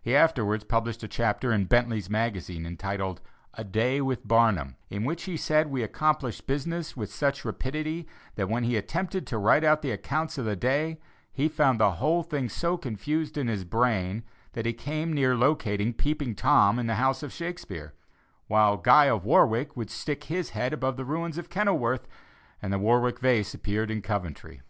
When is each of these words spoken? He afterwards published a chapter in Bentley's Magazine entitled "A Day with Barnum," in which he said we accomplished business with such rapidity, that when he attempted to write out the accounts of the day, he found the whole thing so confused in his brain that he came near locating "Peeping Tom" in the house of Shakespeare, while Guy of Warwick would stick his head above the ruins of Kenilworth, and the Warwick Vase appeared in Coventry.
He 0.00 0.14
afterwards 0.14 0.62
published 0.62 1.02
a 1.02 1.08
chapter 1.08 1.52
in 1.52 1.64
Bentley's 1.64 2.08
Magazine 2.08 2.64
entitled 2.66 3.20
"A 3.54 3.64
Day 3.64 4.00
with 4.00 4.28
Barnum," 4.28 4.76
in 4.90 5.02
which 5.04 5.24
he 5.24 5.36
said 5.36 5.66
we 5.72 5.82
accomplished 5.82 6.46
business 6.46 6.96
with 6.96 7.12
such 7.12 7.44
rapidity, 7.44 8.06
that 8.36 8.48
when 8.48 8.62
he 8.62 8.76
attempted 8.76 9.26
to 9.26 9.38
write 9.38 9.64
out 9.64 9.82
the 9.82 9.90
accounts 9.90 10.38
of 10.38 10.44
the 10.44 10.54
day, 10.54 11.00
he 11.32 11.48
found 11.48 11.80
the 11.80 11.94
whole 11.94 12.22
thing 12.22 12.48
so 12.48 12.76
confused 12.76 13.36
in 13.36 13.48
his 13.48 13.64
brain 13.64 14.22
that 14.52 14.66
he 14.66 14.72
came 14.72 15.12
near 15.12 15.34
locating 15.34 15.92
"Peeping 15.92 16.36
Tom" 16.36 16.78
in 16.78 16.86
the 16.86 16.94
house 16.94 17.24
of 17.24 17.32
Shakespeare, 17.32 17.92
while 18.46 18.76
Guy 18.76 19.06
of 19.06 19.24
Warwick 19.24 19.76
would 19.76 19.90
stick 19.90 20.22
his 20.30 20.50
head 20.50 20.72
above 20.72 20.96
the 20.96 21.04
ruins 21.04 21.38
of 21.38 21.50
Kenilworth, 21.50 22.06
and 22.62 22.72
the 22.72 22.78
Warwick 22.78 23.18
Vase 23.18 23.52
appeared 23.52 23.90
in 23.90 24.00
Coventry. 24.00 24.62